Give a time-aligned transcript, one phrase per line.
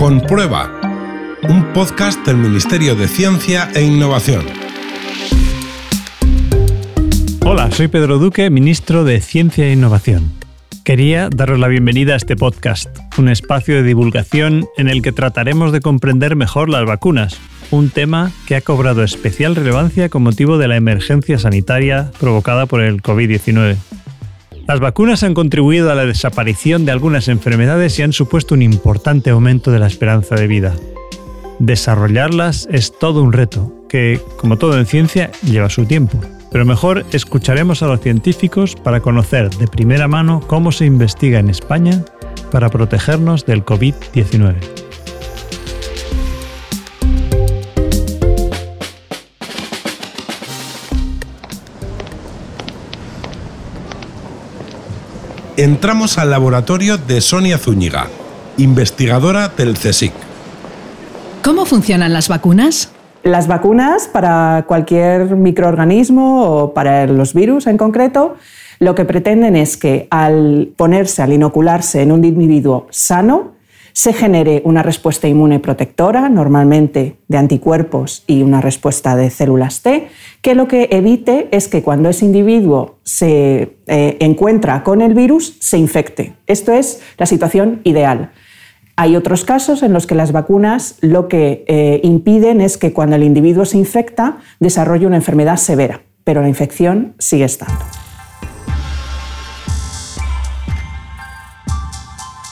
[0.00, 0.80] Comprueba,
[1.46, 4.46] un podcast del Ministerio de Ciencia e Innovación.
[7.44, 10.32] Hola, soy Pedro Duque, ministro de Ciencia e Innovación.
[10.84, 15.70] Quería daros la bienvenida a este podcast, un espacio de divulgación en el que trataremos
[15.70, 17.38] de comprender mejor las vacunas,
[17.70, 22.80] un tema que ha cobrado especial relevancia con motivo de la emergencia sanitaria provocada por
[22.80, 23.76] el COVID-19.
[24.70, 29.30] Las vacunas han contribuido a la desaparición de algunas enfermedades y han supuesto un importante
[29.30, 30.76] aumento de la esperanza de vida.
[31.58, 36.20] Desarrollarlas es todo un reto, que, como todo en ciencia, lleva su tiempo.
[36.52, 41.50] Pero mejor escucharemos a los científicos para conocer de primera mano cómo se investiga en
[41.50, 42.04] España
[42.52, 44.89] para protegernos del COVID-19.
[55.60, 58.06] Entramos al laboratorio de Sonia Zúñiga,
[58.56, 60.10] investigadora del CSIC.
[61.44, 62.90] ¿Cómo funcionan las vacunas?
[63.24, 68.36] Las vacunas para cualquier microorganismo o para los virus en concreto,
[68.78, 73.52] lo que pretenden es que al ponerse, al inocularse en un individuo sano,
[73.92, 80.08] se genere una respuesta inmune protectora, normalmente de anticuerpos y una respuesta de células T,
[80.42, 85.56] que lo que evite es que cuando ese individuo se eh, encuentra con el virus,
[85.60, 86.34] se infecte.
[86.46, 88.30] Esto es la situación ideal.
[88.96, 93.16] Hay otros casos en los que las vacunas lo que eh, impiden es que cuando
[93.16, 97.99] el individuo se infecta desarrolle una enfermedad severa, pero la infección sigue estando.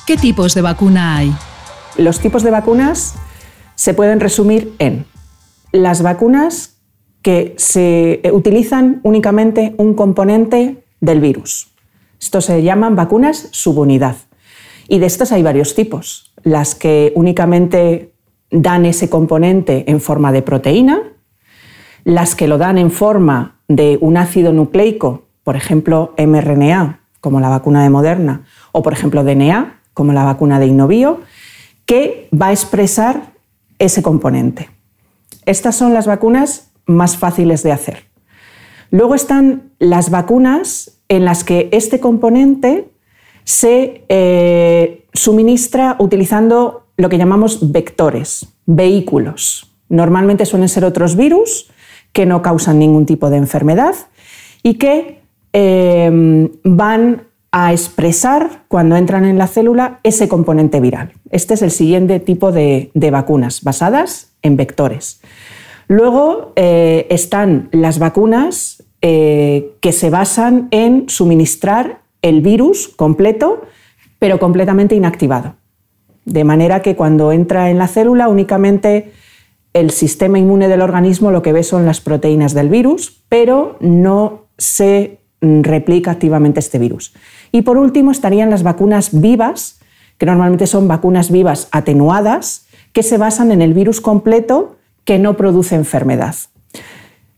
[0.08, 1.34] ¿Qué tipos de vacuna hay?
[1.98, 3.16] Los tipos de vacunas
[3.74, 5.04] se pueden resumir en
[5.70, 6.78] las vacunas
[7.20, 11.74] que se eh, utilizan únicamente un componente del virus.
[12.18, 14.16] Esto se llaman vacunas subunidad.
[14.88, 16.32] Y de estas hay varios tipos.
[16.42, 18.14] Las que únicamente
[18.50, 21.02] dan ese componente en forma de proteína,
[22.04, 27.50] las que lo dan en forma de un ácido nucleico, por ejemplo mRNA, como la
[27.50, 31.22] vacuna de Moderna, o por ejemplo DNA, como la vacuna de Innovio,
[31.84, 33.32] que va a expresar
[33.80, 34.70] ese componente.
[35.44, 38.04] Estas son las vacunas más fáciles de hacer.
[38.92, 42.92] Luego están las vacunas en las que este componente
[43.42, 49.74] se eh, suministra utilizando lo que llamamos vectores, vehículos.
[49.88, 51.72] Normalmente suelen ser otros virus
[52.12, 53.96] que no causan ningún tipo de enfermedad
[54.62, 55.22] y que
[55.52, 61.12] eh, van a expresar cuando entran en la célula ese componente viral.
[61.30, 65.20] Este es el siguiente tipo de, vacunas basadas en vectores.
[65.88, 73.62] Luego eh, están las vacunas eh, que se basan en suministrar el virus completo,
[74.18, 75.54] pero completamente inactivado.
[76.26, 79.12] De manera que cuando entra en la célula únicamente
[79.72, 84.46] el sistema inmune del organismo lo que ve son las proteínas del virus, pero no
[84.58, 87.14] se replica activamente este virus.
[87.52, 89.80] Y por último estarían las vacunas vivas,
[90.18, 95.36] que normalmente son vacunas vivas atenuadas, que se basan en el virus completo que no
[95.36, 96.34] produce enfermedad.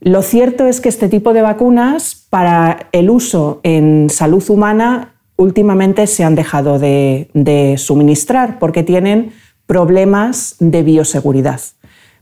[0.00, 6.06] Lo cierto es que este tipo de vacunas para el uso en salud humana últimamente
[6.06, 9.32] se han dejado de, suministrar porque tienen
[9.66, 11.60] problemas de bioseguridad.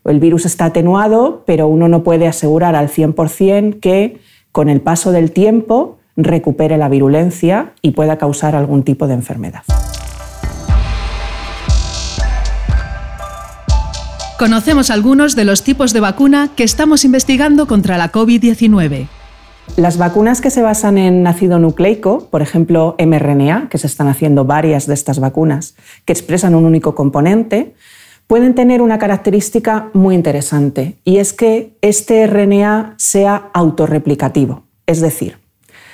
[0.05, 4.19] El virus está atenuado, pero uno no puede asegurar al 100% que
[4.53, 9.63] con el paso del tiempo recupere la virulencia y pueda causar algún tipo de enfermedad.
[14.39, 19.09] Conocemos algunos de los tipos de vacuna que estamos investigando contra la COVID-19.
[19.77, 24.45] Las vacunas que se basan en ácido nucleico, por ejemplo mRNA, que se están haciendo
[24.45, 27.75] varias de estas vacunas que expresan un único componente,
[28.27, 34.65] pueden tener una característica muy interesante y es que este RNA sea autorreplicativo.
[34.87, 35.38] Es decir,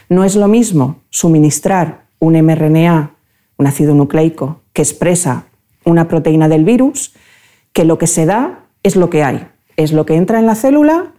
[0.08, 3.14] no es lo mismo suministrar un mRNA,
[3.56, 5.46] un ácido nucleico, que expresa
[5.84, 7.14] una proteína del virus,
[7.72, 9.46] que lo que se da es lo que hay,
[9.76, 11.12] es lo que entra en la célula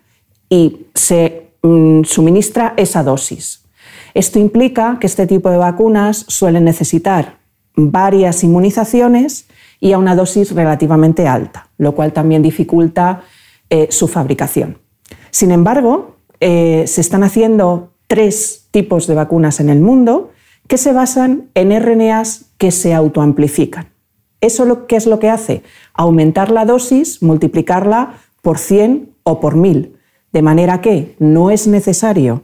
[0.49, 3.65] y se mm, suministra esa dosis.
[4.13, 7.37] Esto implica que este tipo de vacunas suelen necesitar
[7.75, 9.47] varias inmunizaciones
[9.79, 13.23] y a una dosis relativamente alta, lo cual también dificulta
[13.69, 14.77] eh, su fabricación.
[15.31, 20.31] Sin embargo, eh, se están haciendo tres tipos de vacunas en el mundo
[20.67, 23.87] que se basan en RNAs que se autoamplifican.
[24.41, 25.63] ¿Eso lo, qué es lo que hace?
[25.93, 29.95] Aumentar la dosis, multiplicarla por 100 o por 1000,
[30.33, 32.43] de manera que no es necesario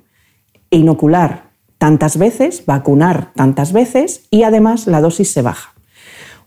[0.69, 5.73] inocular tantas veces, vacunar tantas veces y además la dosis se baja.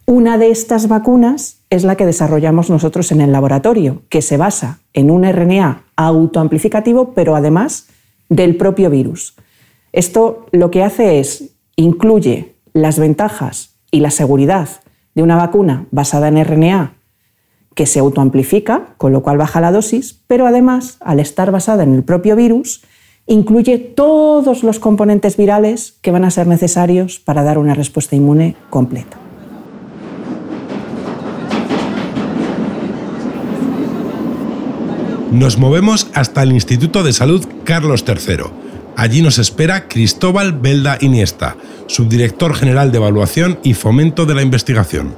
[0.07, 4.79] Una de estas vacunas es la que desarrollamos nosotros en el laboratorio, que se basa
[4.95, 7.89] en un RNA autoamplificativo, pero además
[8.31, 9.37] del propio virus.
[9.95, 14.69] Esto lo que hace es incluye las ventajas y la seguridad
[15.15, 16.95] de una vacuna basada en RNA
[17.77, 21.95] que se autoamplifica, con lo cual baja la dosis, pero además, al estar basada en
[21.95, 22.83] el propio virus,
[23.29, 28.57] incluye todos los componentes virales que van a ser necesarios para dar una respuesta inmune
[28.71, 29.17] completa.
[35.31, 38.74] Nos movemos hasta el Instituto de Salud Carlos III.
[38.97, 41.57] Allí nos espera Cristóbal Belda Iniesta,
[41.89, 45.15] subdirector general de Evaluación y Fomento de la Investigación.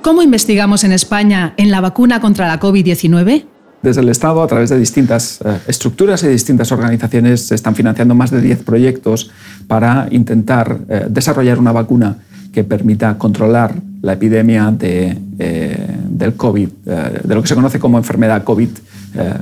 [0.00, 3.46] ¿Cómo investigamos en España en la vacuna contra la COVID-19?
[3.82, 8.14] Desde el Estado, a través de distintas eh, estructuras y distintas organizaciones, se están financiando
[8.14, 9.30] más de 10 proyectos
[9.66, 12.18] para intentar eh, desarrollar una vacuna
[12.52, 17.98] que permita controlar la epidemia de, eh, del COVID, de lo que se conoce como
[17.98, 18.68] enfermedad COVID,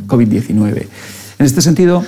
[0.06, 0.87] COVID-19.
[1.38, 2.02] En este sentido,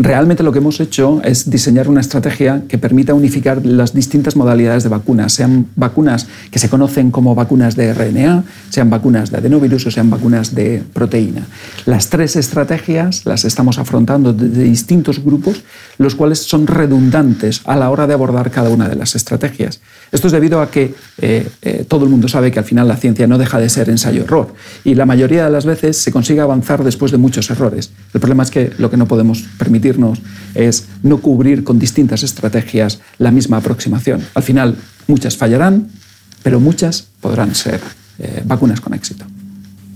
[0.00, 4.84] Realmente lo que hemos hecho es diseñar una estrategia que permita unificar las distintas modalidades
[4.84, 9.86] de vacunas, sean vacunas que se conocen como vacunas de RNA, sean vacunas de adenovirus
[9.86, 11.48] o sean vacunas de proteína.
[11.84, 15.64] Las tres estrategias las estamos afrontando desde distintos grupos,
[15.98, 19.80] los cuales son redundantes a la hora de abordar cada una de las estrategias.
[20.12, 22.96] Esto es debido a que eh, eh, todo el mundo sabe que al final la
[22.96, 24.54] ciencia no deja de ser ensayo-error
[24.84, 27.90] y la mayoría de las veces se consigue avanzar después de muchos errores.
[28.14, 29.98] El problema es que lo que no podemos permitir
[30.54, 34.24] es no cubrir con distintas estrategias la misma aproximación.
[34.34, 35.88] Al final, muchas fallarán,
[36.42, 37.80] pero muchas podrán ser
[38.18, 39.24] eh, vacunas con éxito.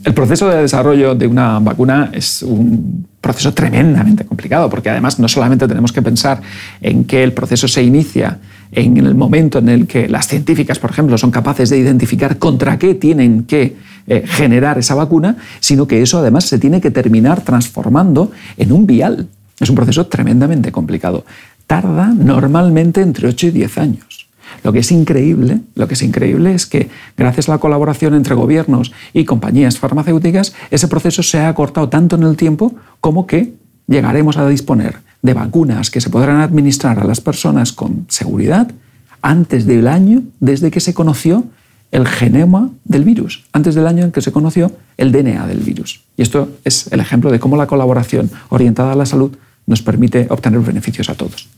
[0.04, 5.28] El proceso de desarrollo de una vacuna es un proceso tremendamente complicado, porque además no
[5.28, 6.40] solamente tenemos que pensar
[6.80, 8.38] en que el proceso se inicia
[8.72, 12.78] en el momento en el que las científicas, por ejemplo, son capaces de identificar contra
[12.78, 13.76] qué tienen que
[14.08, 18.86] eh, generar esa vacuna, sino que eso además se tiene que terminar transformando en un
[18.86, 19.28] vial
[19.62, 21.24] es un proceso tremendamente complicado.
[21.66, 24.21] Tarda normalmente entre 8 y 10 años.
[24.62, 28.34] Lo que es increíble, lo que es increíble es que gracias a la colaboración entre
[28.34, 33.54] gobiernos y compañías farmacéuticas, ese proceso se ha acortado tanto en el tiempo como que
[33.86, 38.70] llegaremos a disponer de vacunas que se podrán administrar a las personas con seguridad
[39.22, 41.44] antes del año desde que se conoció
[41.92, 46.02] el genoma del virus, antes del año en que se conoció el DNA del virus.
[46.16, 50.26] Y esto es el ejemplo de cómo la colaboración orientada a la salud nos permite
[50.30, 51.48] obtener beneficios a todos.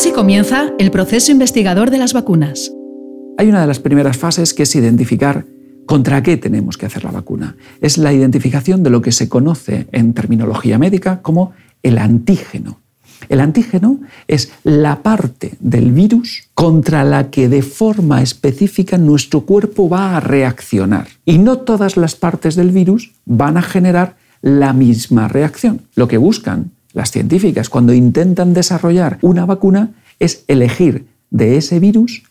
[0.00, 2.72] Así comienza el proceso investigador de las vacunas.
[3.36, 5.44] Hay una de las primeras fases que es identificar
[5.84, 7.54] contra qué tenemos que hacer la vacuna.
[7.82, 11.52] Es la identificación de lo que se conoce en terminología médica como
[11.82, 12.80] el antígeno.
[13.28, 19.90] El antígeno es la parte del virus contra la que de forma específica nuestro cuerpo
[19.90, 21.08] va a reaccionar.
[21.26, 25.82] Y no todas las partes del virus van a generar la misma reacción.
[25.94, 32.22] Lo que buscan las científicas cuando intentan desarrollar una vacuna es elegir de ese virus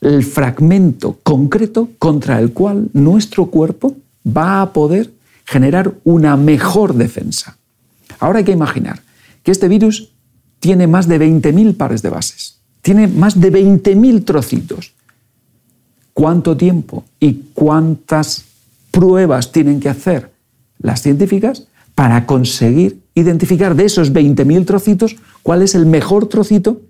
[0.00, 3.96] el fragmento concreto contra el cual nuestro cuerpo
[4.26, 5.12] va a poder
[5.44, 7.56] generar una mejor defensa.
[8.20, 9.02] Ahora hay que imaginar
[9.42, 10.12] que este virus
[10.60, 14.94] tiene más de 20.000 pares de bases, tiene más de 20.000 trocitos.
[16.12, 18.44] ¿Cuánto tiempo y cuántas
[18.90, 20.30] pruebas tienen que hacer
[20.78, 26.80] las científicas para conseguir identificar de esos 20.000 trocitos cuál es el mejor trocito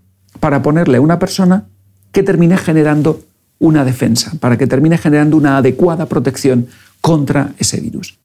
[0.41, 1.67] para ponerle a una persona
[2.13, 3.21] que termine generando
[3.59, 6.67] una defensa, para que termine generando una adecuada protección
[7.01, 8.19] contra ese virus?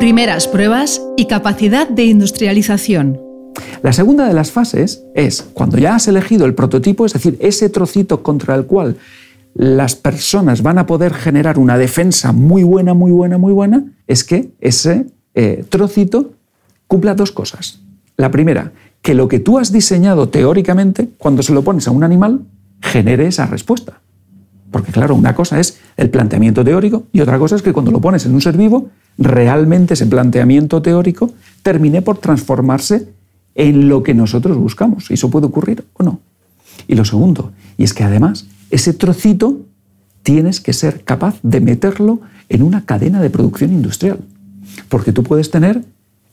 [0.00, 3.29] primeras pruebas y capacidad de industrialización.
[3.82, 7.70] La segunda de las fases es cuando ya has elegido el prototipo, es decir, ese
[7.70, 8.96] trocito contra el cual
[9.54, 14.24] las personas van a poder generar una defensa muy buena, muy buena, muy buena, es
[14.24, 16.32] que ese eh, trocito
[16.86, 17.80] cumpla dos cosas.
[18.16, 22.04] La primera, que lo que tú has diseñado teóricamente, cuando se lo pones a un
[22.04, 22.42] animal,
[22.80, 24.00] genere esa respuesta.
[24.70, 28.00] Porque claro, una cosa es el planteamiento teórico y otra cosa es que cuando lo
[28.00, 31.30] pones en un ser vivo, realmente ese planteamiento teórico
[31.62, 33.08] termine por transformarse
[33.60, 35.10] en lo que nosotros buscamos.
[35.10, 36.20] Eso puede ocurrir o no.
[36.88, 39.60] Y lo segundo, y es que además ese trocito
[40.22, 44.20] tienes que ser capaz de meterlo en una cadena de producción industrial.
[44.88, 45.84] Porque tú puedes tener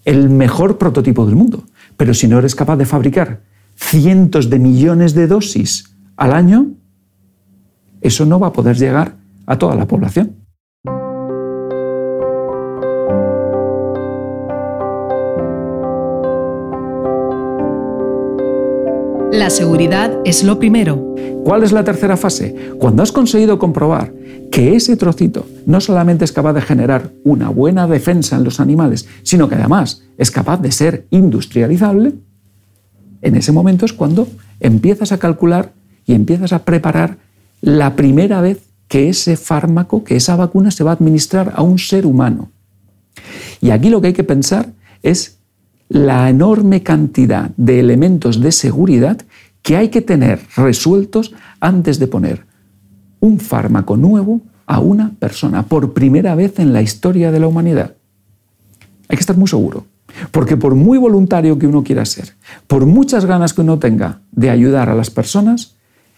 [0.06, 1.66] el mejor prototipo del mundo,
[1.98, 3.42] pero si no eres capaz de fabricar
[3.76, 5.84] cientos de millones de dosis
[6.16, 6.68] al año,
[8.00, 9.16] eso no va a poder llegar
[9.46, 10.32] a toda la población.
[19.48, 21.16] La seguridad es lo primero.
[21.46, 22.54] ¿Cuál es la tercera fase?
[22.80, 24.13] Cuando has conseguido comprobar
[24.51, 29.08] que ese trocito no solamente es capaz de generar una buena defensa en los animales,
[29.24, 32.16] sino que además es capaz de ser industrializable,
[33.22, 34.27] en ese momento es cuando
[34.60, 35.72] empiezas a calcular
[36.06, 37.18] y empiezas a preparar
[37.62, 41.80] la primera vez que ese fármaco, que esa vacuna se va a administrar a un
[41.80, 42.51] ser humano.
[43.62, 44.74] Y aquí lo que hay que pensar
[45.04, 45.37] es
[45.89, 49.22] la enorme cantidad de elementos de seguridad
[49.62, 52.46] que hay que tener resueltos antes de poner
[53.20, 57.96] un fármaco nuevo a una persona por primera vez en la historia de la humanidad.
[59.08, 59.86] Hay que estar muy seguro,
[60.32, 62.36] porque por muy voluntario que uno quiera ser,
[62.67, 65.75] por muchas ganas que uno tenga de ayudar a las personas,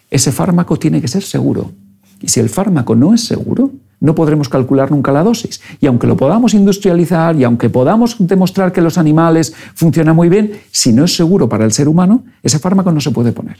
[0.09, 1.71] ese fármaco tiene que ser seguro.
[2.19, 5.61] Y si el fármaco no es seguro, no podremos calcular nunca la dosis.
[5.81, 10.53] Y aunque lo podamos industrializar y aunque podamos demostrar que los animales funcionan muy bien,
[10.71, 13.57] si no es seguro para el ser humano, ese fármaco no se puede poner.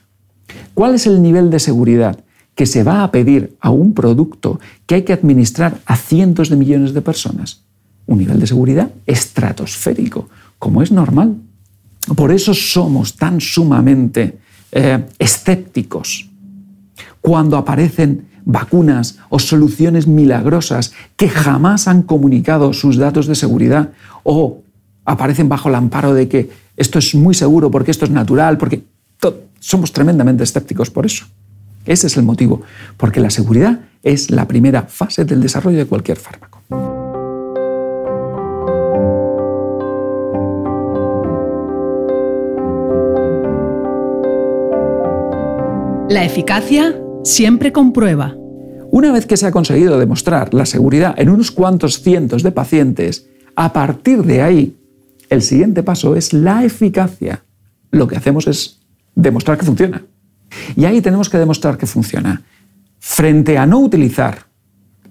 [0.74, 2.19] ¿Cuál es el nivel de seguridad
[2.55, 6.55] que se va a pedir a un producto que hay que administrar a cientos de
[6.55, 7.63] millones de personas?
[8.05, 11.36] Un nivel de seguridad estratosférico, como es normal.
[12.15, 14.39] Por eso somos tan sumamente
[14.72, 16.29] eh, escépticos
[17.22, 23.91] cuando aparecen vacunas o soluciones milagrosas que jamás han comunicado sus datos de seguridad
[24.24, 24.62] o
[25.05, 28.84] aparecen bajo el amparo de que esto es muy seguro porque esto es natural, porque
[29.60, 31.25] somos tremendamente escépticos por eso.
[31.86, 32.62] Ese es el motivo,
[32.98, 36.60] porque la seguridad es la primera fase del desarrollo de cualquier fármaco.
[46.10, 48.35] La eficacia siempre comprueba.
[48.91, 53.27] Una vez que se ha conseguido demostrar la seguridad en unos cuantos cientos de pacientes,
[53.55, 54.77] a partir de ahí,
[55.29, 57.43] el siguiente paso es la eficacia.
[57.91, 58.79] Lo que hacemos es
[59.15, 60.03] demostrar que funciona.
[60.75, 62.41] Y ahí tenemos que demostrar que funciona.
[62.97, 64.47] Frente a no utilizar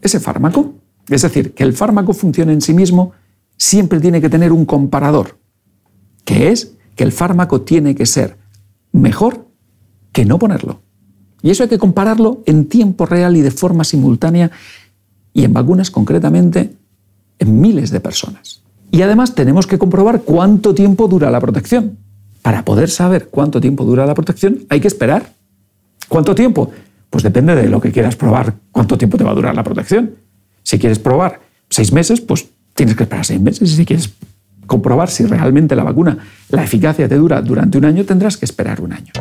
[0.02, 0.74] ese fármaco,
[1.08, 3.12] es decir, que el fármaco funcione en sí mismo,
[3.56, 5.38] siempre tiene que tener un comparador,
[6.24, 8.36] que es que el fármaco tiene que ser
[8.92, 9.46] mejor
[10.12, 10.82] que no ponerlo.
[11.42, 14.50] Y eso hay que compararlo en tiempo real y de forma simultánea
[15.32, 16.74] y en vacunas concretamente
[17.38, 18.62] en miles de personas.
[18.90, 21.98] Y además tenemos que comprobar cuánto tiempo dura la protección.
[22.42, 25.32] Para poder saber cuánto tiempo dura la protección hay que esperar.
[26.08, 26.70] ¿Cuánto tiempo?
[27.10, 30.14] Pues depende de lo que quieras probar, cuánto tiempo te va a durar la protección.
[30.62, 33.70] Si quieres probar seis meses, pues tienes que esperar seis meses.
[33.70, 34.10] Y si quieres
[34.66, 36.18] comprobar si realmente la vacuna,
[36.50, 39.12] la eficacia te dura durante un año, tendrás que esperar un año.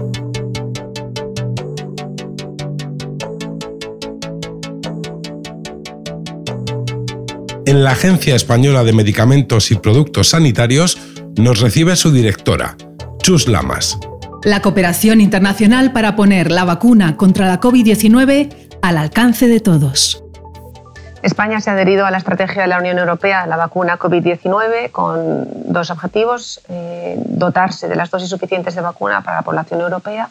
[7.68, 10.98] En la Agencia Española de Medicamentos y Productos Sanitarios
[11.36, 12.78] nos recibe su directora,
[13.22, 14.00] Chus Lamas.
[14.44, 20.24] La cooperación internacional para poner la vacuna contra la COVID-19 al alcance de todos.
[21.24, 24.90] España se ha adherido a la estrategia de la Unión Europea de la vacuna COVID-19
[24.92, 30.30] con dos objetivos, eh, dotarse de las dosis suficientes de vacuna para la población europea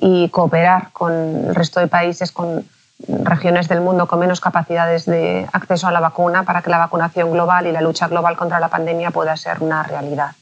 [0.00, 2.64] y cooperar con el resto de países con
[3.08, 7.30] regiones del mundo con menos capacidades de acceso a la vacuna para que la vacunación
[7.32, 10.32] global y la lucha global contra la pandemia pueda ser una realidad.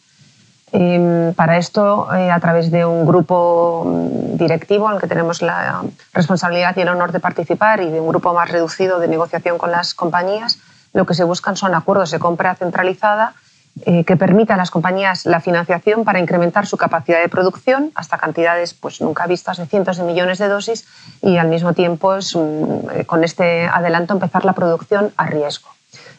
[0.72, 5.82] Em, para esto, eh, a través de un grupo mm, directivo el que tenemos la
[6.12, 9.72] responsabilidad y el honor de participar y de un grupo más reducido de negociación con
[9.72, 10.58] las compañías,
[10.92, 13.34] lo que se buscan son acuerdos de compra centralizada
[13.86, 18.18] eh, que permita a las compañías la financiación para incrementar su capacidad de producción hasta
[18.18, 20.86] cantidades pues, nunca vistas de cientos de millones de dosis
[21.22, 25.70] y al mismo tiempo eh, con este adelanto empezar la producción a riesgo.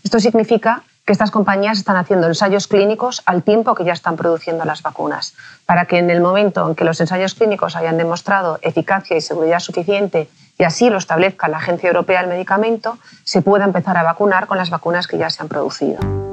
[0.04, 4.66] Esto significa que estas compañías están haciendo ensayos clínicos al tiempo que ya están produciendo
[4.66, 5.34] las vacunas,
[5.66, 9.60] para que en el momento en que los ensayos clínicos hayan demostrado eficacia y seguridad
[9.60, 14.48] suficiente y así lo establezca la Agencia Europea del Medicamento, se pueda empezar a vacunar
[14.48, 16.31] con las vacunas que ya se han producido.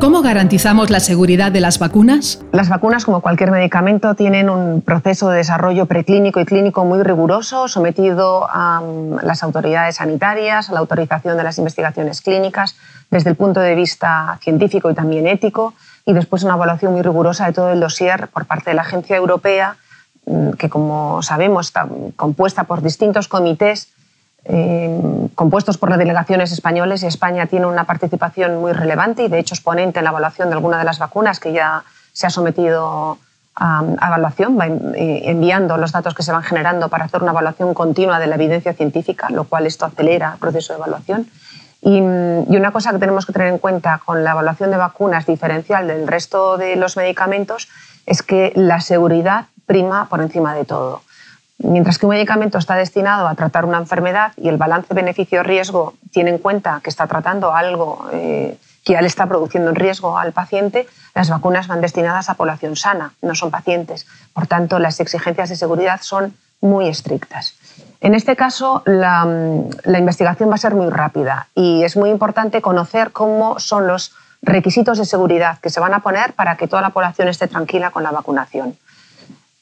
[0.00, 2.42] ¿Cómo garantizamos la seguridad de las vacunas?
[2.52, 7.68] Las vacunas, como cualquier medicamento, tienen un proceso de desarrollo preclínico y clínico muy riguroso,
[7.68, 12.76] sometido a mm, las autoridades sanitarias, a la autorización de las investigaciones clínicas,
[13.10, 15.74] desde el punto de vista científico y también ético,
[16.06, 19.16] y después una evaluación muy rigurosa de todo el dossier por parte de la Agencia
[19.16, 19.76] Europea,
[20.24, 23.88] mm, que como sabemos está compuesta por distintos comités
[25.34, 29.54] compuestos por las delegaciones españoles y España tiene una participación muy relevante y de hecho
[29.54, 33.18] es ponente en la evaluación de alguna de las vacunas que ya se ha sometido
[33.56, 38.18] a, evaluación, va enviando los datos que se van generando para hacer una evaluación continua
[38.18, 41.28] de la evidencia científica, lo cual esto acelera el proceso de evaluación.
[41.82, 45.26] Y, y, una cosa que tenemos que tener en cuenta con la evaluación de vacunas
[45.26, 47.68] diferencial del resto de los medicamentos
[48.06, 51.02] es que la seguridad prima por encima de todo.
[51.62, 56.30] Mientras que un medicamento está destinado a tratar una enfermedad y el balance beneficio-riesgo tiene
[56.30, 60.32] en cuenta que está tratando algo eh, que ya le está produciendo un riesgo al
[60.32, 64.06] paciente, las vacunas van destinadas a población sana, no son pacientes.
[64.32, 67.54] Por tanto, las exigencias de seguridad son muy estrictas.
[68.00, 69.26] En este caso, la,
[69.84, 74.14] la investigación va a ser muy rápida y es muy importante conocer cómo son los
[74.40, 77.90] requisitos de seguridad que se van a poner para que toda la población esté tranquila
[77.90, 78.76] con la vacunación.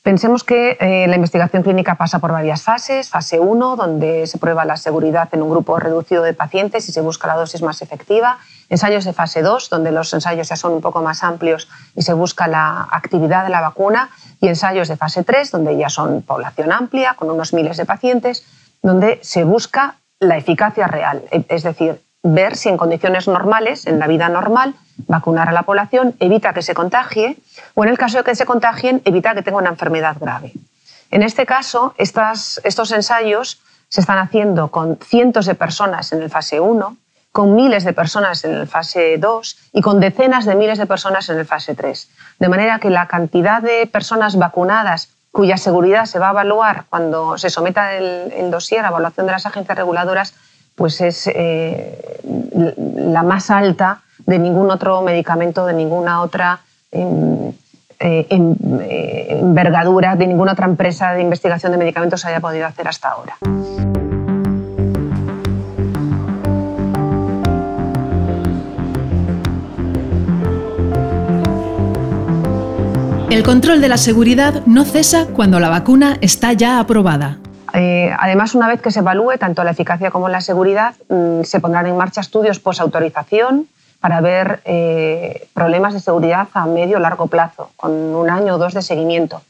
[0.08, 3.10] Pensemos que eh, la investigación clínica pasa por varias fases.
[3.10, 7.02] Fase 1, donde se prueba la seguridad en un grupo reducido de pacientes y se
[7.02, 8.38] busca la dosis más efectiva.
[8.70, 12.14] Ensayos de fase 2, donde los ensayos ya son un poco más amplios y se
[12.14, 14.08] busca la actividad de la vacuna.
[14.40, 18.46] Y ensayos de fase 3, donde ya son población amplia, con unos miles de pacientes,
[18.80, 24.06] donde se busca la eficacia real, es decir, ver si en condiciones normales, en la
[24.06, 24.74] vida normal,
[25.06, 27.36] vacunar a la población evita que se contagie
[27.74, 30.52] o en el caso de que se contagien, evita que tenga una enfermedad grave.
[31.10, 36.60] En este caso, estos ensayos se están haciendo con cientos de personas en el fase
[36.60, 36.96] 1,
[37.32, 41.28] con miles de personas en el fase 2 y con decenas de miles de personas
[41.28, 42.10] en el fase 3.
[42.38, 47.38] De manera que la cantidad de personas vacunadas cuya seguridad se va a evaluar cuando
[47.38, 50.34] se someta el, el dossier a evaluación de las agencias reguladoras
[50.78, 52.20] pues es eh,
[52.96, 56.60] la más alta de ningún otro medicamento, de ninguna otra
[56.92, 57.48] em,
[57.98, 62.86] eh, em, eh, envergadura, de ninguna otra empresa de investigación de medicamentos haya podido hacer
[62.86, 63.36] hasta ahora.
[73.30, 77.38] El control de la seguridad no cesa cuando la vacuna está ya aprobada.
[77.80, 81.60] Eh, además, una vez que se evalúe tanto la eficacia como la seguridad, mm, se
[81.60, 83.68] pondrán en marcha estudios post-autorización
[84.00, 88.58] para ver eh, problemas de seguridad a medio o largo plazo, con un año o
[88.58, 89.42] dos de seguimiento,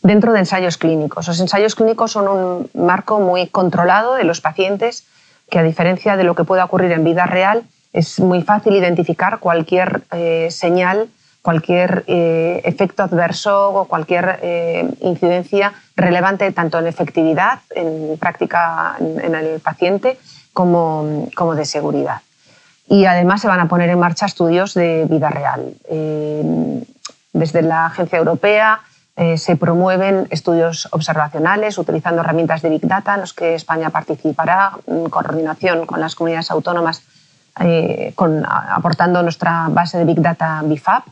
[0.00, 1.26] dentro de ensayos clínicos.
[1.26, 5.04] Los ensayos clínicos son un marco muy controlado de los pacientes,
[5.50, 9.40] que a diferencia de lo que pueda ocurrir en vida real, es muy fácil identificar
[9.40, 11.08] cualquier eh, señal
[11.42, 19.34] cualquier eh, efecto adverso o cualquier eh, incidencia relevante tanto en efectividad, en práctica en,
[19.34, 20.18] el paciente,
[20.52, 22.22] como, como, de seguridad.
[22.86, 25.74] Y además se van a poner en marcha estudios de vida real.
[25.88, 26.84] Eh,
[27.32, 28.80] desde la Agencia Europea
[29.36, 35.10] se promueven estudios observacionales utilizando herramientas de Big Data en los que España participará en
[35.10, 37.02] coordinación con las comunidades autónomas,
[38.14, 41.04] con, aportando nuestra base de Big Data BIFAP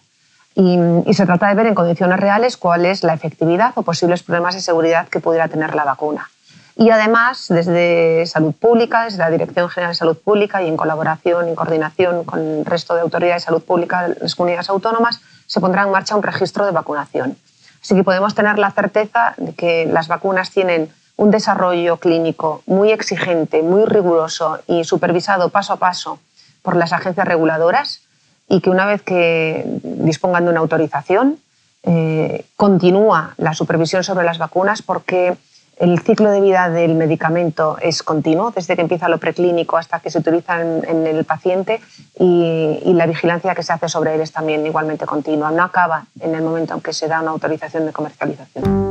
[0.54, 4.54] y, se trata de ver en condiciones reales cuál es la efectividad o posibles problemas
[4.54, 6.28] de seguridad que pudiera tener la vacuna.
[6.76, 11.50] Y además, desde Salud Pública, desde la Dirección General de Salud Pública y en colaboración
[11.50, 15.60] y coordinación con el resto de autoridades de salud pública de las comunidades autónomas, se
[15.60, 17.36] pondrá en marcha un registro de vacunación.
[17.82, 22.92] Así que podemos tener la certeza de que las vacunas tienen un desarrollo clínico muy
[22.92, 26.18] exigente, muy riguroso y supervisado paso a paso
[26.62, 28.02] por las agencias reguladoras
[28.50, 31.38] y que una vez que dispongan de una autorización,
[31.84, 35.36] eh, continúa la supervisión sobre las vacunas porque
[35.78, 40.10] el ciclo de vida del medicamento es continuo, desde que empieza lo preclínico hasta que
[40.10, 41.80] se utiliza en, el paciente
[42.18, 45.50] y, y, la vigilancia que se hace sobre él es también igualmente continua.
[45.50, 48.89] No acaba en el momento en que se da una autorización de comercialización.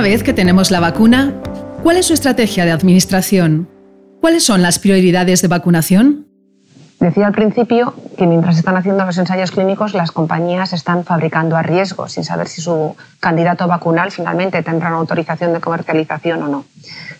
[0.00, 1.34] Una vez que tenemos la vacuna,
[1.82, 3.68] ¿cuál es su estrategia de administración?
[4.22, 6.26] ¿Cuáles son las prioridades de vacunación?
[7.00, 11.62] Decía al principio que mientras están haciendo los ensayos clínicos, las compañías están fabricando a
[11.62, 16.64] riesgo, sin saber si su candidato vacunal finalmente tendrá una autorización de comercialización o no.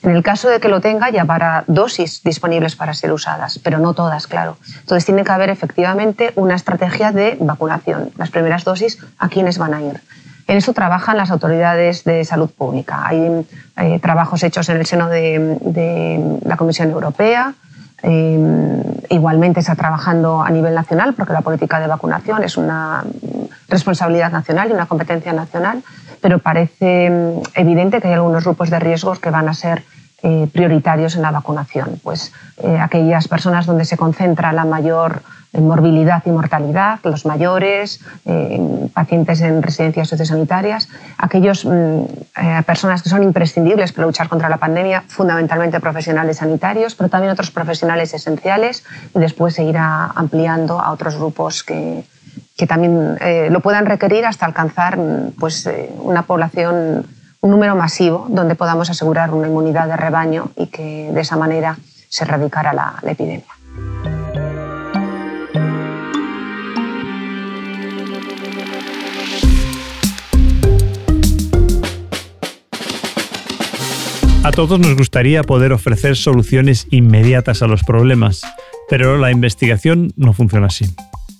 [0.02, 3.78] En el caso de que lo tenga, ya habrá dosis disponibles para ser usadas, pero
[3.78, 4.56] no todas, claro.
[4.78, 8.10] Entonces tiene que haber efectivamente una estrategia de vacunación.
[8.16, 10.00] Las primeras dosis, ¿a quiénes van a ir?
[10.50, 13.06] En eso trabajan las autoridades de salud pública.
[13.06, 17.54] Hay eh, trabajos hechos en el seno de, la Comisión Europea.
[18.02, 23.04] Eh, igualmente está trabajando a nivel nacional porque la política de vacunación es una
[23.68, 25.84] responsabilidad nacional y una competencia nacional,
[26.20, 29.84] pero parece mm, evidente que hay algunos grupos de riesgos que van a ser
[30.24, 32.00] eh, prioritarios en la vacunación.
[32.02, 32.32] Pues
[32.80, 38.00] aquellas personas donde se concentra la mayor morbilidad y mortalidad, los mayores,
[38.94, 42.04] pacientes en residencias sociosanitarias, aquellas mm,
[42.66, 47.50] personas que son imprescindibles para luchar contra la pandemia, fundamentalmente profesionales sanitarios, pero también otros
[47.50, 48.84] profesionales esenciales
[49.14, 52.04] y después se irá ampliando a otros grupos que,
[52.56, 53.18] que también
[53.50, 57.06] lo puedan requerir hasta alcanzar mm, pues, una población
[57.42, 61.78] un número masivo donde podamos asegurar una inmunidad de rebaño y que de esa manera
[62.08, 63.59] se erradicara la epidemia.
[74.50, 78.42] A todos nos gustaría poder ofrecer soluciones inmediatas a los problemas,
[78.88, 80.86] pero la investigación no funciona así.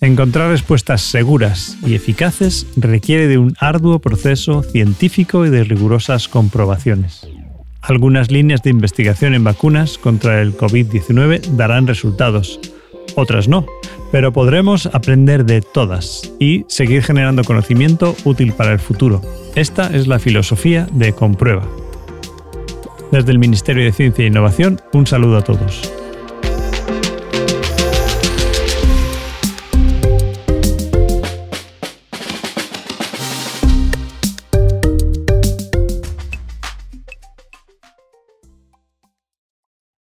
[0.00, 7.26] Encontrar respuestas seguras y eficaces requiere de un arduo proceso científico y de rigurosas comprobaciones.
[7.82, 12.60] Algunas líneas de investigación en vacunas contra el COVID-19 darán resultados,
[13.16, 13.66] otras no,
[14.12, 19.20] pero podremos aprender de todas y seguir generando conocimiento útil para el futuro.
[19.56, 21.66] Esta es la filosofía de Comprueba.
[23.10, 25.99] Desde el Ministerio de Ciencia e Innovación, un saludo a todos.